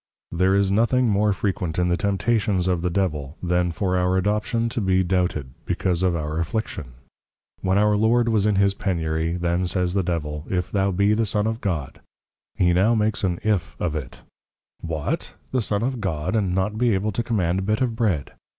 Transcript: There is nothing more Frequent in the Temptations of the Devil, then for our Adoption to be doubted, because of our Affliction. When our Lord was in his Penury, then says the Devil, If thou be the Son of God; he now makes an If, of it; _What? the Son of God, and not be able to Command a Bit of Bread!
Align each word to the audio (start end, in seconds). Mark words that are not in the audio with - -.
There 0.31 0.55
is 0.55 0.71
nothing 0.71 1.07
more 1.09 1.31
Frequent 1.31 1.77
in 1.77 1.89
the 1.89 1.95
Temptations 1.95 2.67
of 2.67 2.81
the 2.81 2.89
Devil, 2.89 3.37
then 3.43 3.69
for 3.71 3.95
our 3.95 4.17
Adoption 4.17 4.67
to 4.69 4.81
be 4.81 5.03
doubted, 5.03 5.53
because 5.67 6.01
of 6.01 6.15
our 6.15 6.39
Affliction. 6.39 6.93
When 7.61 7.77
our 7.77 7.95
Lord 7.95 8.27
was 8.27 8.47
in 8.47 8.55
his 8.55 8.73
Penury, 8.73 9.33
then 9.37 9.67
says 9.67 9.93
the 9.93 10.01
Devil, 10.01 10.45
If 10.49 10.71
thou 10.71 10.89
be 10.89 11.13
the 11.13 11.27
Son 11.27 11.45
of 11.45 11.61
God; 11.61 12.01
he 12.55 12.73
now 12.73 12.95
makes 12.95 13.23
an 13.23 13.37
If, 13.43 13.79
of 13.79 13.93
it; 13.95 14.21
_What? 14.83 15.33
the 15.51 15.61
Son 15.61 15.83
of 15.83 16.01
God, 16.01 16.35
and 16.35 16.55
not 16.55 16.79
be 16.79 16.95
able 16.95 17.11
to 17.11 17.21
Command 17.21 17.59
a 17.59 17.61
Bit 17.61 17.81
of 17.81 17.95
Bread! 17.95 18.31